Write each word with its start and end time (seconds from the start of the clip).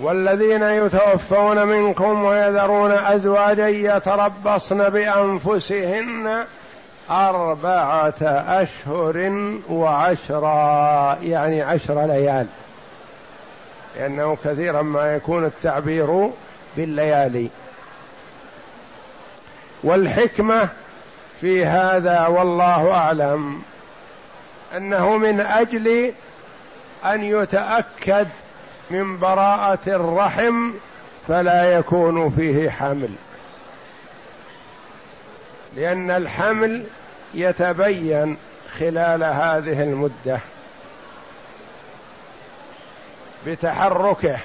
والذين 0.00 0.62
يتوفون 0.62 1.66
منكم 1.66 2.24
ويذرون 2.24 2.90
أزواجا 2.90 3.68
يتربصن 3.68 4.88
بأنفسهن 4.88 6.44
أربعة 7.10 8.22
أشهر 8.62 9.30
وعشرا 9.70 11.18
يعني 11.22 11.62
عشر 11.62 12.06
ليال. 12.06 12.46
لأنه 13.96 14.36
كثيرا 14.44 14.82
ما 14.82 15.14
يكون 15.14 15.44
التعبير 15.44 16.30
بالليالي. 16.76 17.50
والحكمة 19.82 20.68
في 21.40 21.66
هذا 21.66 22.26
والله 22.26 22.94
أعلم 22.94 23.62
أنه 24.76 25.16
من 25.16 25.40
أجل 25.40 26.12
أن 27.04 27.22
يتأكد 27.22 28.28
من 28.90 29.18
براءة 29.18 29.78
الرحم 29.86 30.72
فلا 31.28 31.72
يكون 31.72 32.30
فيه 32.30 32.70
حمل. 32.70 33.10
لأن 35.76 36.10
الحمل 36.10 36.84
يتبين 37.34 38.36
خلال 38.78 39.24
هذه 39.24 39.82
المدة 39.82 40.40
بتحركه. 43.46 44.38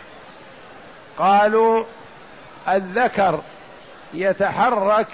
قالوا 1.17 1.83
الذكر 2.69 3.41
يتحرك 4.13 5.07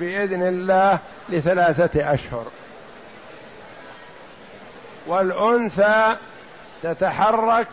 بإذن 0.00 0.42
الله 0.42 0.98
لثلاثة 1.28 2.14
أشهر. 2.14 2.46
والأنثى 5.06 6.16
تتحرك 6.82 7.68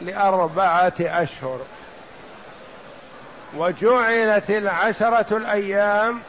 لأربعة 0.00 0.92
أشهر. 1.00 1.60
وجعلت 3.56 4.50
العشرة 4.50 5.36
الأيام 5.36 6.20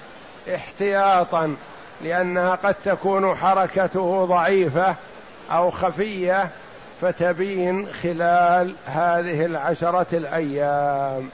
احتياطا 0.55 1.55
لأنها 2.01 2.55
قد 2.55 2.75
تكون 2.83 3.35
حركته 3.35 4.25
ضعيفة 4.25 4.95
أو 5.51 5.69
خفية 5.69 6.49
فتبين 7.01 7.91
خلال 7.91 8.75
هذه 8.85 9.45
العشرة 9.45 10.07
الأيام. 10.13 11.29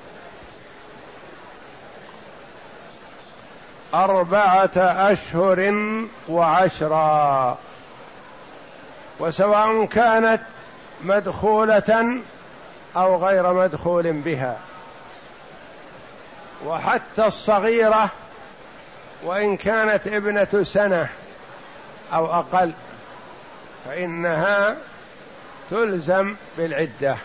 أربعة 3.94 4.77
أشهر 4.77 5.73
وعشرا 6.29 7.57
وسواء 9.19 9.85
كانت 9.85 10.41
مدخولة 11.03 12.19
أو 12.95 13.25
غير 13.25 13.53
مدخول 13.53 14.11
بها. 14.11 14.58
وحتى 16.66 17.25
الصغيرة 17.25 18.09
وإن 19.23 19.58
كانت 19.58 20.08
ابنة 20.08 20.63
سنة 20.63 21.09
أو 22.13 22.25
أقل 22.25 22.73
فإنها 23.85 24.75
تلزم 25.72 26.35
بالعدة. 26.58 27.17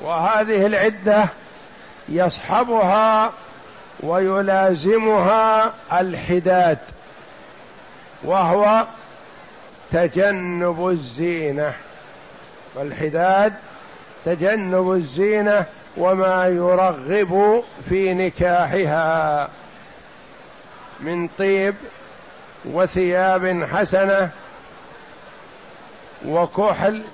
وهذه 0.00 0.66
العدة 0.66 1.28
يصحبها 2.08 3.32
ويلازمها 4.00 5.74
الحداد 5.92 6.78
وهو 8.22 8.86
تجنب 9.90 10.88
الزينة. 10.88 11.74
والحداد 12.74 13.52
تجنب 14.24 14.92
الزينة 14.92 15.64
وما 15.96 16.46
يرغب 16.46 17.64
في 17.88 18.14
نكاحها 18.14 19.48
من 21.00 21.28
طيب 21.28 21.74
وثياب 22.64 23.64
حسنة 23.64 24.30
وكحل 26.26 27.04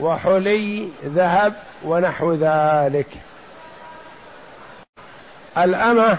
وحلي 0.00 0.88
ذهب 1.04 1.54
ونحو 1.84 2.32
ذلك. 2.32 3.08
الأمة 5.58 6.18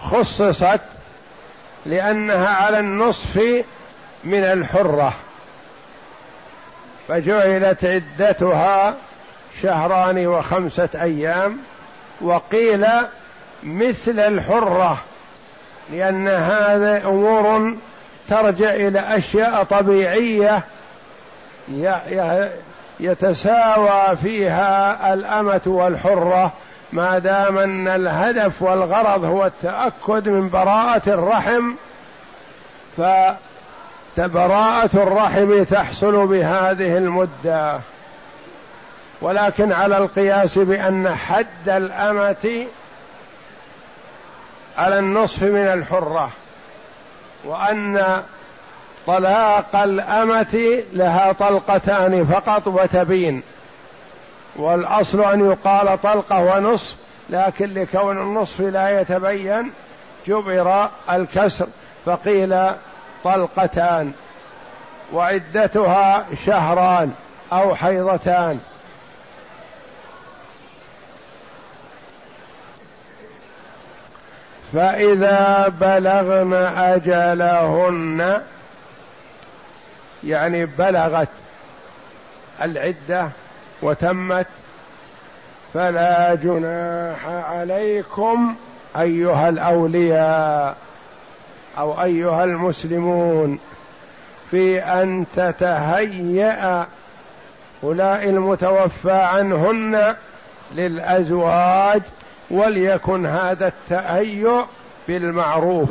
خصصت 0.00 0.80
لأنها 1.86 2.48
على 2.48 2.78
النصف 2.78 3.64
من 4.24 4.44
الحرة. 4.44 5.14
فجعلت 7.08 7.84
عدتها 7.84 8.94
شهران 9.62 10.26
وخمسة 10.26 10.88
أيام 10.94 11.58
وقيل 12.20 12.86
مثل 13.62 14.18
الحرة 14.18 14.98
لأن 15.92 16.28
هذا 16.28 17.04
أمور 17.04 17.76
ترجع 18.28 18.74
إلى 18.74 19.00
أشياء 19.00 19.64
طبيعية 19.64 20.62
يتساوى 23.00 24.16
فيها 24.16 25.14
الأمة 25.14 25.62
والحرة 25.66 26.52
ما 26.92 27.18
دام 27.18 27.58
أن 27.58 27.88
الهدف 27.88 28.62
والغرض 28.62 29.24
هو 29.24 29.46
التأكد 29.46 30.28
من 30.28 30.48
براءة 30.48 31.08
الرحم 31.08 31.74
فبراءه 34.16 34.90
الرحم 34.94 35.64
تحصل 35.64 36.26
بهذه 36.26 36.96
المدة. 36.96 37.80
ولكن 39.20 39.72
على 39.72 39.98
القياس 39.98 40.58
بأن 40.58 41.14
حد 41.14 41.68
الأمة 41.68 42.66
على 44.78 44.98
النصف 44.98 45.42
من 45.42 45.66
الحرة 45.66 46.30
وأن 47.44 48.22
طلاق 49.06 49.76
الأمة 49.76 50.82
لها 50.92 51.32
طلقتان 51.32 52.24
فقط 52.24 52.66
وتبين. 52.66 53.42
والأصل 54.56 55.20
أن 55.20 55.50
يقال 55.50 56.00
طلقه 56.02 56.40
ونصف 56.40 56.96
لكن 57.30 57.74
لكون 57.74 58.18
النصف 58.18 58.60
لا 58.60 59.00
يتبين 59.00 59.72
جبر 60.26 60.88
الكسر 61.10 61.66
فقيل 62.06 62.70
طلقتان 63.24 64.12
وعدتها 65.12 66.26
شهران 66.46 67.12
أو 67.52 67.74
حيضتان. 67.74 68.60
فإذا 74.72 75.68
بلغن 75.80 76.54
أجلهن 76.76 78.42
يعني 80.24 80.66
بلغت 80.66 81.28
العدة 82.62 83.28
وتمت 83.82 84.46
فلا 85.74 86.34
جناح 86.34 87.26
عليكم 87.26 88.54
أيها 88.96 89.48
الأولياء. 89.48 90.76
أو 91.78 92.02
أيها 92.02 92.44
المسلمون 92.44 93.58
في 94.50 94.78
أن 94.78 95.24
تتهيأ 95.36 96.86
هؤلاء 97.82 98.24
المتوفى 98.28 99.12
عنهن 99.12 100.14
للأزواج 100.74 102.02
وليكن 102.50 103.26
هذا 103.26 103.66
التهيؤ 103.66 104.64
بالمعروف 105.08 105.90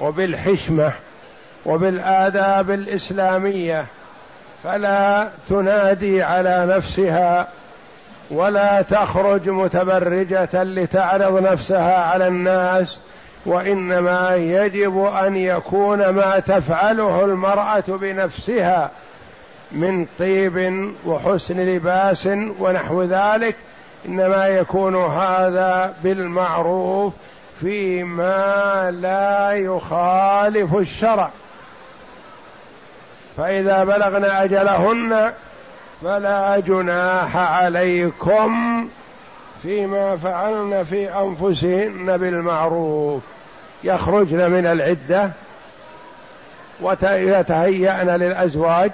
وبالحشمة 0.00 0.92
وبالآداب 1.66 2.70
الإسلامية. 2.70 3.86
فلا 4.64 5.28
تنادي 5.48 6.22
على 6.22 6.66
نفسها 6.66 7.48
ولا 8.30 8.82
تخرج 8.82 9.48
متبرجة 9.48 10.62
لتعرض 10.62 11.42
نفسها 11.42 12.04
على 12.04 12.26
الناس 12.26 13.00
وإنما 13.46 14.34
يجب 14.34 15.04
أن 15.04 15.36
يكون 15.36 16.08
ما 16.08 16.38
تفعله 16.38 17.24
المرأة 17.24 17.84
بنفسها 17.88 18.90
من 19.72 20.06
طيب 20.18 20.94
وحسن 21.06 21.60
لباس 21.60 22.28
ونحو 22.58 23.02
ذلك 23.02 23.56
إنما 24.08 24.48
يكون 24.48 24.96
هذا 24.96 25.94
بالمعروف 26.02 27.12
فيما 27.60 28.90
لا 29.00 29.52
يخالف 29.52 30.74
الشرع. 30.74 31.30
فإذا 33.36 33.84
بلغن 33.84 34.24
أجلهن 34.24 35.32
فلا 36.02 36.60
جناح 36.60 37.36
عليكم 37.36 38.88
فيما 39.62 40.16
فعلن 40.16 40.84
في 40.84 41.14
أنفسهن 41.14 42.16
بالمعروف. 42.16 43.22
يخرجن 43.84 44.50
من 44.50 44.66
العدة 44.66 45.30
ويتهيأن 46.80 48.10
للأزواج 48.10 48.90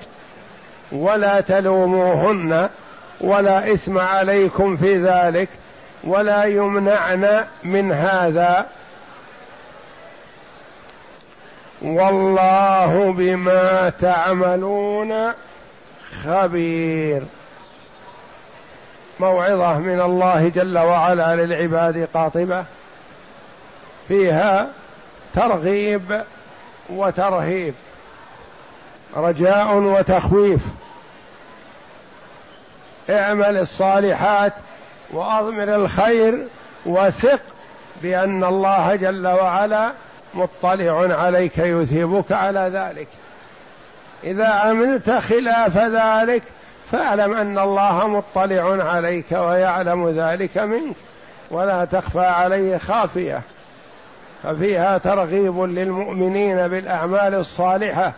ولا 0.93 1.41
تلوموهن 1.41 2.69
ولا 3.21 3.73
إثم 3.73 3.99
عليكم 3.99 4.77
في 4.77 5.05
ذلك 5.05 5.49
ولا 6.05 6.45
يمنعن 6.45 7.45
من 7.65 7.93
هذا. 7.93 8.67
والله 11.83 13.15
بما 13.19 13.93
تعملون 14.01 15.33
خبير. 16.25 17.23
موعظة 19.21 19.79
من 19.79 20.01
الله 20.01 20.49
جل 20.49 20.79
وعلا 20.79 21.37
للعباد 21.37 22.09
قاطبة. 22.15 22.65
فيها 24.13 24.69
ترغيب 25.35 26.23
وترهيب 26.91 27.75
رجاء 29.17 29.75
وتخويف. 29.75 30.61
اعمل 33.11 33.59
الصالحات 33.59 34.53
وأضمر 35.11 35.75
الخير 35.75 36.47
وثق 36.87 37.41
بأن 38.03 38.45
الله 38.45 38.97
جل 38.97 39.27
وعلا 39.27 39.93
مطلع 40.35 41.17
عليك 41.23 41.59
يثيبك 41.59 42.33
على 42.33 42.71
ذلك. 42.75 43.09
إذا 44.25 44.49
عملت 44.49 45.11
خلاف 45.11 45.77
ذلك 45.77 46.43
فاعلم 46.91 47.35
أن 47.35 47.59
الله 47.59 48.09
مطلع 48.09 48.85
عليك 48.85 49.33
ويعلم 49.33 50.09
ذلك 50.09 50.59
منك 50.59 50.97
ولا 51.51 51.85
تخفى 51.85 52.27
عليه 52.27 52.77
خافية. 52.77 53.43
ففيها 54.43 54.99
ترغيب 54.99 55.61
للمؤمنين 55.61 56.69
بالأعمال 56.69 57.35
الصالحة 57.35 58.13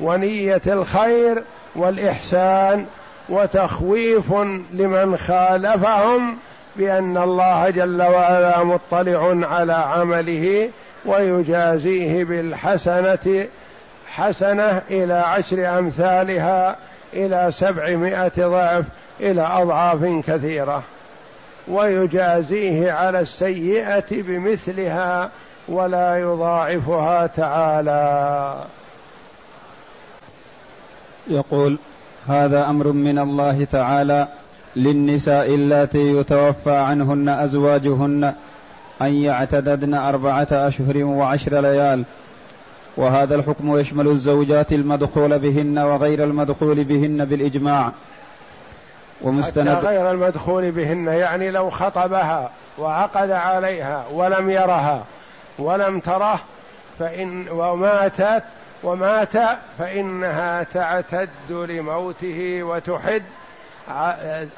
ونية 0.00 0.62
الخير 0.66 1.42
والإحسان 1.76 2.86
وتخويف 3.28 4.32
لمن 4.72 5.16
خالفهم 5.16 6.36
بأن 6.76 7.16
الله 7.16 7.70
جل 7.70 8.02
وعلا 8.02 8.64
مطلع 8.64 9.46
على 9.46 9.72
عمله 9.72 10.70
ويجازيه 11.04 12.24
بالحسنة 12.24 13.46
حسنة 14.06 14.82
إلى 14.90 15.14
عشر 15.14 15.78
أمثالها 15.78 16.76
إلى 17.14 17.46
سبعمائة 17.50 18.32
ضعف 18.38 18.84
إلى 19.20 19.42
أضعاف 19.42 20.04
كثيرة. 20.26 20.82
ويجازيه 21.68 22.92
على 22.92 23.20
السيئة 23.20 24.04
بمثلها 24.10 25.30
ولا 25.70 26.16
يضاعفها 26.16 27.26
تعالى. 27.26 28.54
يقول 31.28 31.78
هذا 32.28 32.70
أمر 32.70 32.86
من 32.86 33.18
الله 33.18 33.64
تعالى 33.64 34.28
للنساء 34.76 35.54
اللاتي 35.54 36.16
يتوفى 36.16 36.76
عنهن 36.76 37.28
أزواجهن 37.28 38.34
أن 39.02 39.14
يعتددن 39.14 39.94
أربعة 39.94 40.48
أشهر 40.52 41.04
وعشر 41.04 41.60
ليال. 41.60 42.04
وهذا 42.96 43.34
الحكم 43.34 43.78
يشمل 43.78 44.08
الزوجات 44.08 44.72
المدخول 44.72 45.38
بهن 45.38 45.78
وغير 45.78 46.24
المدخول 46.24 46.84
بهن 46.84 47.24
بالإجماع. 47.24 47.92
ومستند 49.22 49.68
حتى 49.68 49.86
غير 49.86 50.10
المدخول 50.10 50.70
بهن 50.70 51.06
يعني 51.06 51.50
لو 51.50 51.70
خطبها 51.70 52.50
وعقد 52.78 53.30
عليها 53.30 54.04
ولم 54.12 54.50
يرها. 54.50 55.04
ولم 55.60 56.00
تره 56.00 56.40
فإن 56.98 57.48
وماتت 57.48 58.42
ومات 58.82 59.32
فإنها 59.78 60.62
تعتد 60.62 61.50
لموته 61.50 62.62
وتحد 62.62 63.22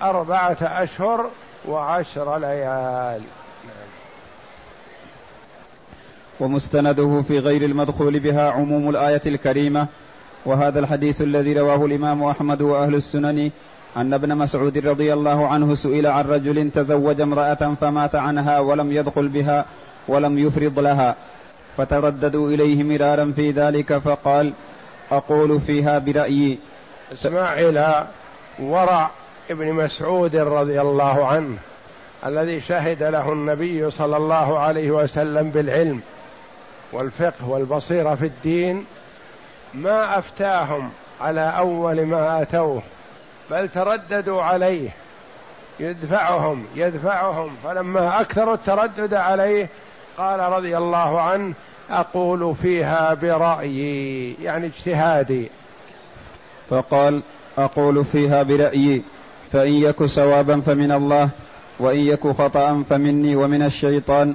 أربعة 0.02 0.56
أشهر 0.62 1.31
وعشر 1.69 2.38
ليال. 2.38 3.22
ومستنده 6.40 7.22
في 7.28 7.38
غير 7.38 7.64
المدخول 7.64 8.20
بها 8.20 8.50
عموم 8.50 8.90
الآية 8.90 9.20
الكريمة 9.26 9.87
وهذا 10.44 10.81
الحديث 10.81 11.22
الذي 11.22 11.60
رواه 11.60 11.87
الإمام 11.87 12.25
أحمد 12.25 12.62
وأهل 12.62 12.94
السنن 12.94 13.50
أن 13.96 14.14
ابن 14.14 14.37
مسعود 14.37 14.78
رضي 14.78 15.12
الله 15.12 15.49
عنه 15.49 15.75
سئل 15.75 16.06
عن 16.06 16.25
رجل 16.25 16.70
تزوج 16.70 17.20
امرأة 17.20 17.75
فمات 17.81 18.14
عنها 18.14 18.58
ولم 18.58 18.93
يدخل 18.93 19.28
بها 19.28 19.64
ولم 20.08 20.38
يفرض 20.38 20.78
لها. 20.78 21.16
فترددوا 21.76 22.50
إليه 22.50 22.84
مرارا 22.84 23.32
في 23.37 23.50
ذلك 23.50 23.99
فقال 23.99 24.52
أقول 25.10 25.60
فيها 25.60 25.99
برأيي. 25.99 26.58
اسمع 27.12 27.54
إلى 27.54 28.06
ورع 28.58 29.10
ابن 29.50 29.72
مسعود 29.72 30.37
رضي 30.37 30.81
الله 30.81 31.26
عنه 31.26 31.56
الذي 32.26 32.60
شهد 32.60 33.02
له 33.02 33.32
النبي 33.32 33.90
صلى 33.90 34.16
الله 34.16 34.58
عليه 34.58 34.90
وسلم 34.90 35.50
بالعلم 35.50 36.00
والفقه 36.93 37.49
والبصيرة 37.49 38.14
في 38.14 38.26
الدين 38.26 38.84
ما 39.75 40.19
أفتاهم 40.19 40.90
على 41.20 41.40
أول 41.40 42.06
ما 42.06 42.43
أتوه 42.43 42.82
بل 43.50 43.69
ترددوا 43.69 44.43
عليه 44.43 44.90
يدفعهم 45.81 46.66
يدفعهم 46.75 47.56
فلما 47.64 48.20
أكثروا 48.20 48.54
التردد 48.54 49.14
عليه 49.14 49.69
قال 50.19 50.41
رضي 50.41 50.76
الله 50.76 51.20
عنه 51.20 51.55
أقول 51.91 52.55
فيها 52.55 53.14
برأيي 53.14 54.35
يعني 54.43 54.67
اجتهادي. 54.67 55.50
فقال 56.70 57.20
أقول 57.59 58.05
فيها 58.05 58.43
برأيي 58.43 59.03
فإن 59.53 59.73
يك 59.73 60.05
صوابا 60.05 60.61
فمن 60.61 60.93
الله 60.93 61.29
وإن 61.79 61.99
يك 61.99 62.26
خطا 62.26 62.85
فمني 62.91 63.37
ومن 63.37 63.62
الشيطان 63.62 64.35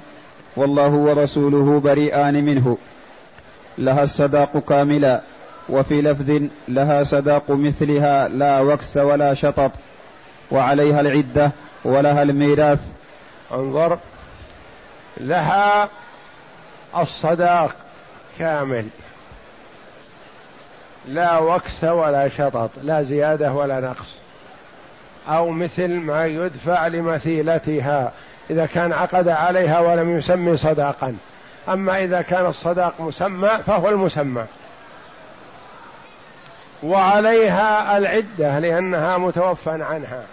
والله 0.55 0.89
ورسوله 0.89 1.79
بريئان 1.79 2.45
منه. 2.45 2.77
لها 3.77 4.03
الصداق 4.03 4.57
كاملا 4.57 5.21
وفي 5.69 6.01
لفظ 6.01 6.41
لها 6.67 7.03
صداق 7.03 7.51
مثلها 7.51 8.27
لا 8.27 8.59
وكس 8.59 8.97
ولا 8.97 9.33
شطط 9.33 9.71
وعليها 10.51 11.01
العدة 11.01 11.51
ولها 11.85 12.23
الميراث. 12.23 12.91
انظر 13.53 13.97
لها 15.19 15.89
الصداق 16.97 17.75
كامل. 18.39 18.87
لا 21.07 21.37
وكس 21.37 21.83
ولا 21.83 22.27
شطط 22.27 22.69
لا 22.83 23.01
زيادة 23.01 23.51
ولا 23.51 23.79
نقص. 23.79 24.15
أو 25.27 25.49
مثل 25.49 25.87
ما 25.87 26.25
يدفع 26.25 26.87
لمثيلتها 26.87 28.11
إذا 28.49 28.65
كان 28.65 28.93
عقد 28.93 29.27
عليها 29.27 29.79
ولم 29.79 30.17
يسمي 30.17 30.57
صداقا. 30.57 31.15
أما 31.69 32.03
إذا 32.03 32.21
كان 32.21 32.45
الصداق 32.45 33.01
مسمى 33.01 33.49
فهو 33.49 33.89
المسمى. 33.89 34.45
وعليها 36.83 37.97
العدة 37.97 38.59
لأنها 38.59 39.17
متوفى 39.17 39.69
عنها. 39.69 40.23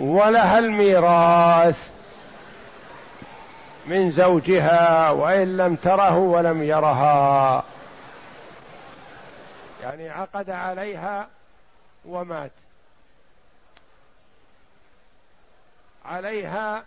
ولها 0.00 0.58
الميراث. 0.58 1.93
من 3.86 4.10
زوجها 4.10 5.10
وإن 5.10 5.56
لم 5.56 5.76
تره 5.76 6.16
ولم 6.16 6.62
يرها. 6.62 7.64
يعني 9.82 10.10
عقد 10.10 10.50
عليها 10.50 11.28
ومات. 12.04 12.50
عليها 16.04 16.84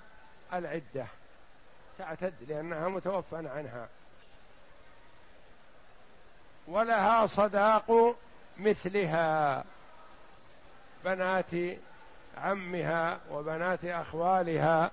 العدة. 0.54 1.06
تعتد 1.98 2.34
لأنها 2.48 2.88
متوفى 2.88 3.36
عنها. 3.36 3.88
ولها 6.68 7.26
صداق 7.26 8.16
مثلها. 8.58 9.64
بنات 11.06 11.80
عمها 12.38 13.20
وبنات 13.32 13.86
أخوالها 13.86 14.92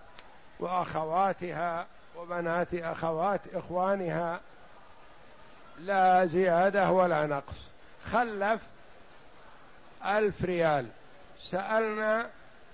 وأخواتها 0.61 1.87
وبنات 2.17 2.75
أخوات 2.75 3.41
إخوانها 3.55 4.41
لا 5.79 6.27
زيادة 6.27 6.91
ولا 6.91 7.27
نقص. 7.27 7.69
خلف 8.13 8.61
ألف 10.05 10.45
ريال. 10.45 10.87
سألنا 11.39 12.27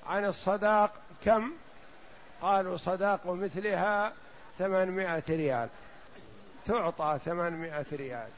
عن 0.06 0.24
الصداق 0.24 0.92
كم؟ 1.24 1.50
قالوا 2.42 2.76
صداق 2.76 3.26
مثلها 3.26 4.12
ثمانمائة 4.58 5.22
ريال. 5.30 5.68
تعطى 6.66 7.18
ثمانمائة 7.24 7.86
ريال. 7.92 8.28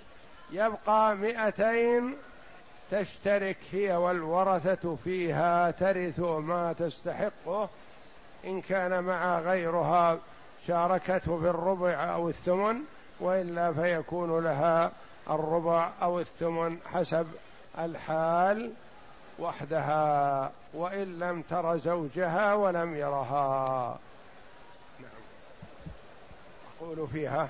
يبقى 0.51 1.17
مئتين 1.17 2.17
تشترك 2.91 3.57
هي 3.73 3.97
والورثة 3.97 4.97
فيها 5.05 5.71
ترث 5.71 6.21
ما 6.21 6.73
تستحقه 6.79 7.69
إن 8.45 8.61
كان 8.61 9.05
مع 9.05 9.39
غيرها 9.39 10.19
شاركته 10.67 11.41
في 11.41 11.51
الربع 11.51 12.15
أو 12.15 12.29
الثمن 12.29 12.77
وإلا 13.21 13.73
فيكون 13.73 14.45
لها 14.45 14.93
الربع 15.31 15.91
أو 16.03 16.21
الثمن 16.21 16.79
حسب 16.87 17.27
الحال 17.79 18.73
وحدها 19.39 20.51
وإن 20.75 21.19
لم 21.19 21.43
تر 21.43 21.77
زوجها 21.77 22.55
ولم 22.55 22.97
يرها. 22.97 23.99
نعم. 25.01 25.11
أقول 26.81 27.09
فيها. 27.09 27.49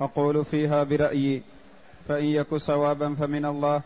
أقول 0.00 0.44
فيها 0.44 0.82
برأيي. 0.82 1.42
فإن 2.08 2.24
يك 2.24 2.54
صوابا 2.54 3.14
فمن 3.14 3.44
الله 3.44 3.82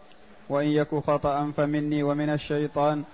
وإن 0.48 0.66
يك 0.66 0.94
خطأ 0.94 1.52
فمني 1.56 2.02
ومن 2.02 2.30
الشيطان. 2.30 3.04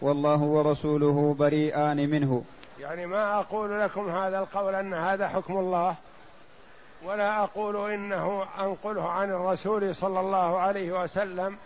والله 0.00 0.42
ورسوله 0.42 1.36
بريئان 1.38 2.10
منه. 2.10 2.44
يعني 2.80 3.06
ما 3.06 3.40
أقول 3.40 3.80
لكم 3.80 4.08
هذا 4.08 4.38
القول 4.38 4.74
أن 4.74 4.94
هذا 4.94 5.28
حكم 5.28 5.58
الله 5.58 5.94
ولا 7.04 7.42
أقول 7.42 7.90
إنه 7.90 8.44
أنقله 8.60 9.08
عن 9.08 9.30
الرسول 9.30 9.94
صلى 9.94 10.20
الله 10.20 10.58
عليه 10.58 11.02
وسلم 11.02 11.56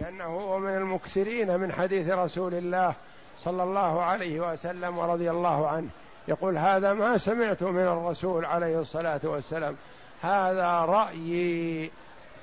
لأنه 0.00 0.24
هو 0.24 0.58
من 0.58 0.76
المكثرين 0.76 1.60
من 1.60 1.72
حديث 1.72 2.08
رسول 2.08 2.54
الله 2.54 2.94
صلى 3.38 3.62
الله 3.62 4.02
عليه 4.02 4.52
وسلم 4.52 4.98
ورضي 4.98 5.30
الله 5.30 5.68
عنه. 5.68 5.88
يقول 6.28 6.58
هذا 6.58 6.92
ما 6.92 7.18
سمعت 7.18 7.62
من 7.62 7.82
الرسول 7.82 8.44
عليه 8.44 8.80
الصلاة 8.80 9.20
والسلام. 9.24 9.76
هذا 10.22 10.70
رأيي. 10.80 11.90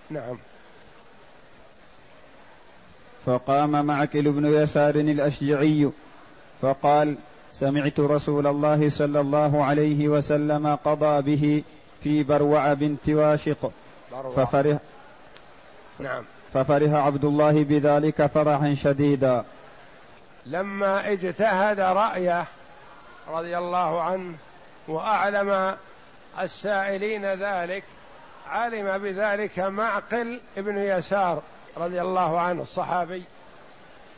نعم. 0.09 0.37
فقام 3.25 3.85
معكل 3.85 4.31
بن 4.31 4.45
يسار 4.45 4.95
الأشجعي 4.95 5.89
فقال 6.61 7.15
سمعت 7.51 7.99
رسول 7.99 8.47
الله 8.47 8.89
صلى 8.89 9.19
الله 9.19 9.65
عليه 9.65 10.07
وسلم 10.07 10.75
قضى 10.85 11.21
به 11.21 11.63
في 12.03 12.23
بروع 12.23 12.73
بنت 12.73 13.09
واشق. 13.09 13.71
ففرح 14.35 14.77
نعم. 15.99 16.23
ففرح 16.53 16.91
عبد 16.93 17.25
الله 17.25 17.63
بذلك 17.63 18.25
فرحا 18.25 18.75
شديدا. 18.75 19.43
لما 20.45 21.11
اجتهد 21.11 21.79
رأيه 21.79 22.45
رضي 23.29 23.57
الله 23.57 24.01
عنه 24.01 24.33
وأعلم 24.87 25.75
السائلين 26.39 27.25
ذلك 27.25 27.83
علم 28.49 28.97
بذلك 28.97 29.59
معقل 29.59 30.39
ابن 30.57 30.77
يسار. 30.77 31.41
رضي 31.77 32.01
الله 32.01 32.39
عنه 32.39 32.61
الصحابي 32.61 33.23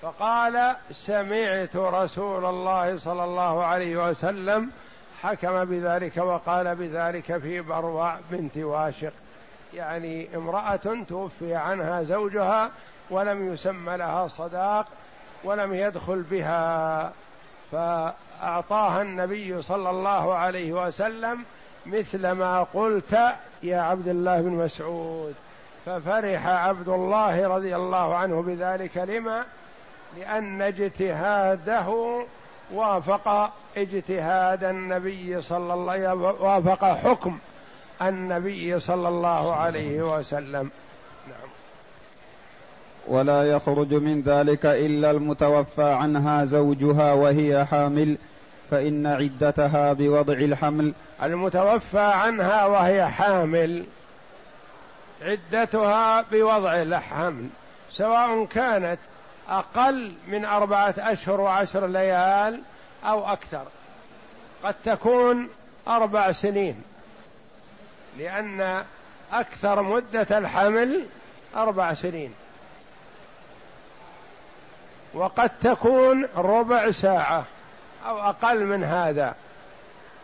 فقال 0.02 0.76
سمعت 0.92 1.76
رسول 1.76 2.46
الله 2.46 2.98
صلى 2.98 3.24
الله 3.24 3.66
عليه 3.66 4.10
وسلم 4.10 4.72
حكم 5.22 5.66
بذلك 5.66 6.18
وقال 6.18 6.76
بذلك 6.76 7.38
في 7.38 7.62
بروع 7.62 8.16
بنت 8.32 8.58
واشق. 8.58 9.14
يعني 9.74 10.36
امرأة 10.36 11.04
توفي 11.08 11.56
عنها 11.56 12.04
زوجها 12.04 12.72
ولم 13.10 13.54
يسمى 13.54 13.98
لها 13.98 14.28
صداق 14.28 14.88
ولم 15.44 15.74
يدخل 15.74 16.22
بها 16.22 17.12
فأعطاها 17.72 19.02
النبي 19.02 19.62
صلى 19.62 19.90
الله 19.90 20.34
عليه 20.34 20.74
وسلم 20.74 21.44
مثل 21.86 22.32
ما 22.32 22.64
قلت 22.64 23.20
يا 23.64 23.82
عبد 23.82 24.08
الله 24.08 24.42
بن 24.42 24.50
مسعود. 24.50 25.36
ففرح 25.86 26.48
عبد 26.48 26.90
الله 26.90 27.48
رضي 27.48 27.76
الله 27.76 28.16
عنه 28.16 28.42
بذلك 28.42 28.98
لما؟ 28.98 29.44
لأن 30.18 30.62
اجتهاده 30.62 32.20
وافق 32.74 33.52
اجتهاد 33.78 34.64
النبي 34.64 35.42
صلى 35.42 35.74
الله 35.74 35.92
عليه 35.92 36.14
وافق 36.14 36.86
حكم 36.86 37.38
النبي 38.02 38.80
صلى 38.80 39.08
الله 39.08 39.56
عليه 39.56 40.02
وسلم. 40.02 40.70
نعم. 41.28 41.50
ولا 43.08 43.44
يخرج 43.44 43.94
من 43.94 44.22
ذلك 44.22 44.66
إلا 44.66 45.12
المتوفى 45.12 45.84
عنها 45.84 46.46
زوجها 46.46 47.14
وهي 47.14 47.66
حامل 47.66 48.18
فإن 48.72 49.06
عدتها 49.06 49.94
بوضع 49.94 50.34
الحمل. 50.34 50.94
المتوفى 51.24 52.00
عنها 52.00 52.66
وهي 52.66 53.08
حامل. 53.08 53.86
عدتها 55.24 56.22
بوضع 56.22 56.82
الحمل 56.82 57.48
سواء 57.92 58.46
كانت 58.46 59.00
أقل 59.50 60.16
من 60.28 60.46
أربعة 60.46 60.96
أشهر 60.98 61.42
وعشر 61.42 61.88
ليال 61.88 62.62
أو 63.06 63.34
أكثر. 63.34 63.66
قد 64.64 64.76
تكون 64.84 65.50
أربع 65.88 66.32
سنين 66.32 66.84
لأن 68.18 68.84
أكثر 69.34 69.82
مدة 69.82 70.38
الحمل 70.38 71.06
أربع 71.56 71.94
سنين. 71.94 72.34
وقد 75.14 75.52
تكون 75.62 76.28
ربع 76.36 76.92
ساعة 76.92 77.44
أو 78.06 78.22
أقل 78.22 78.66
من 78.66 78.84
هذا 78.84 79.36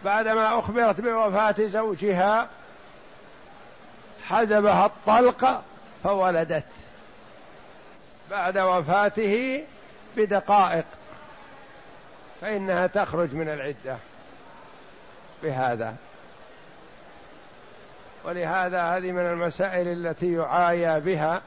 بعدما 0.05 0.59
أخبرت 0.59 1.01
بوفاة 1.01 1.55
زوجها 1.59 2.49
حجبها 4.29 4.85
الطلق 4.85 5.63
فولدت 6.03 6.63
بعد 8.31 8.57
وفاته 8.57 9.63
بدقائق 10.17 10.85
فإنها 12.41 12.87
تخرج 12.87 13.33
من 13.33 13.49
العدة 13.49 13.97
بهذا. 15.43 15.95
ولهذا 18.23 18.81
هذه 18.81 19.11
من 19.11 19.25
المسائل 19.25 19.87
التي 19.87 20.33
يعايى 20.33 20.99
بها 20.99 21.41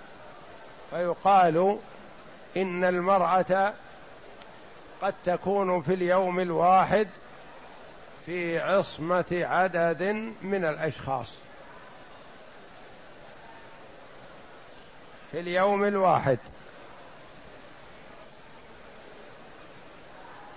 فيقال 0.90 1.78
إن 2.56 2.84
المرأة 2.84 3.72
قد 5.02 5.14
تكون 5.24 5.82
في 5.82 5.94
اليوم 5.94 6.40
الواحد 6.40 7.08
في 8.26 8.60
عصمة 8.60 9.24
عدد 9.50 10.02
من 10.42 10.64
الأشخاص. 10.64 11.36
في 15.32 15.40
اليوم 15.40 15.84
الواحد. 15.84 16.38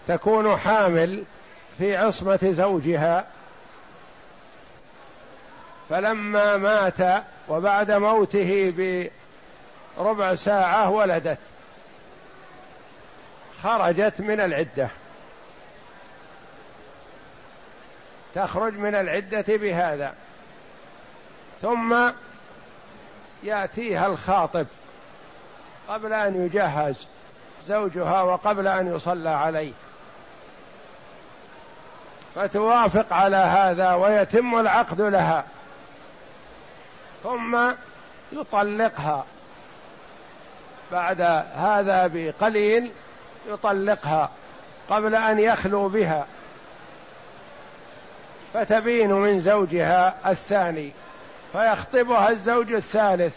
تكون 0.08 0.58
حامل 0.58 1.24
في 1.78 1.98
عصمة 1.98 2.40
زوجها. 2.52 3.28
فلما 5.90 6.58
مات 6.58 7.24
وبعد 7.50 7.92
موته 7.92 8.74
بربع 9.98 10.36
ساعة 10.36 10.90
ولدت. 10.90 11.40
خرجت 13.64 14.22
من 14.22 14.40
العدة. 14.40 14.90
تخرج 18.36 18.74
من 18.74 18.96
العدة 18.96 19.46
بهذا. 19.48 20.14
ثم 21.62 22.12
يأتيها 23.46 24.08
الخاطب 24.08 24.66
قبل 25.88 26.14
أن 26.14 26.46
يجهز 26.46 27.08
زوجها 27.64 28.22
وقبل 28.22 28.68
أن 28.68 28.96
يصلى 28.96 29.30
عليه. 29.30 29.72
فتوافق 32.36 33.14
على 33.14 33.38
هذا 33.38 33.94
ويتم 33.94 34.60
العقد 34.60 35.02
لها. 35.02 35.44
ثم 37.24 37.72
يطلقها. 38.32 39.26
بعد 40.92 41.22
هذا 41.56 42.10
بقليل 42.14 42.92
يطلقها 43.48 44.30
قبل 44.90 45.16
أن 45.16 45.40
يخلو 45.40 45.90
بها. 45.90 46.26
فتبين 48.54 49.12
من 49.12 49.42
زوجها 49.42 50.16
الثاني. 50.32 50.94
فيخطبها 51.56 52.30
الزوج 52.30 52.72
الثالث. 52.72 53.36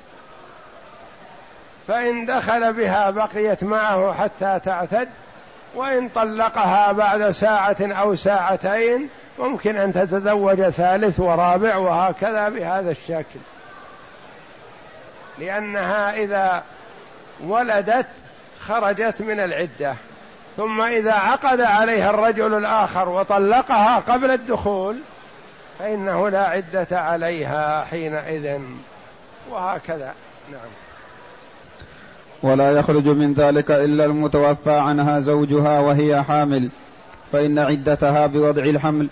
فإن 1.88 2.25
دخل 2.25 2.72
بها 2.72 3.10
بقيت 3.10 3.64
معه 3.64 4.12
حتى 4.12 4.60
تعتد 4.64 5.08
وإن 5.75 6.08
طلقها 6.08 6.92
بعد 6.92 7.30
ساعة 7.30 7.76
أو 7.80 8.14
ساعتين 8.14 9.08
ممكن 9.38 9.76
أن 9.76 9.92
تتزوج 9.92 10.62
ثالث 10.62 11.20
ورابع 11.20 11.76
وهكذا 11.76 12.48
بهذا 12.48 12.90
الشكل. 12.90 13.40
لأنها 15.38 16.14
إذا 16.14 16.62
ولدت 17.44 18.06
خرجت 18.60 19.22
من 19.22 19.40
العدة. 19.40 19.94
ثم 20.56 20.80
إذا 20.80 21.12
عقد 21.12 21.60
عليها 21.60 22.10
الرجل 22.10 22.54
الآخر 22.54 23.08
وطلقها 23.08 23.96
قبل 23.96 24.30
الدخول 24.30 24.96
فإنه 25.78 26.28
لا 26.28 26.47
عدة 26.47 27.00
عليها 27.00 27.85
حينئذ. 27.85 28.61
وهكذا. 29.50 30.12
نعم. 30.52 30.70
ولا 32.42 32.73
يخرج 32.73 33.08
من 33.08 33.35
ذلك 33.35 33.70
إلا 33.70 34.04
المتوفى 34.04 34.73
عنها 34.73 35.20
زوجها 35.20 35.80
وهي 35.80 36.23
حامل. 36.23 36.68
فإن 37.32 37.58
عدتها 37.58 38.26
بوضع 38.26 38.62
الحمل 38.62 39.08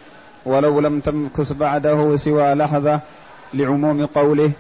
ولو 0.47 0.81
لم 0.81 1.01
تمكث 1.01 1.53
بعده 1.53 2.17
سوى 2.17 2.55
لحظة 2.55 3.01
لعموم 3.55 4.07
قوله 4.07 4.51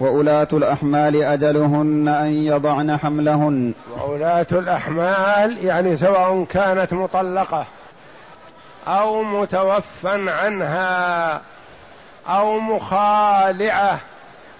وأولاة 0.00 0.48
الأحمال 0.52 1.22
أجلهن 1.22 2.08
أن 2.08 2.26
يضعن 2.26 2.96
حملهن. 2.96 3.74
وأولاة 3.96 4.46
الأحمال 4.52 5.64
يعني 5.64 5.96
سواء 5.96 6.44
كانت 6.44 6.92
مطلقة 6.92 7.66
أو 8.88 9.22
متوفى 9.22 10.30
عنها 10.30 11.40
أو 12.28 12.58
مخالعة 12.58 14.00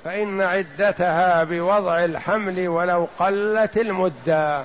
فإن 0.04 0.40
عدتها 0.40 1.45
بوضع 1.45 2.04
الحمل 2.04 2.69
ولو 2.69 3.09
قلت 3.19 3.76
المدة. 3.76 4.64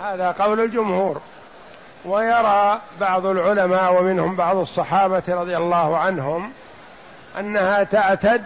هذا 0.00 0.30
قول 0.38 0.60
الجمهور. 0.60 1.20
ويرى 2.04 2.80
بعض 3.00 3.26
العلماء 3.26 4.00
ومنهم 4.00 4.36
بعض 4.36 4.56
الصحابة 4.56 5.22
رضي 5.28 5.56
الله 5.56 5.98
عنهم 5.98 6.52
أنها 7.38 7.82
تعتد 7.82 8.44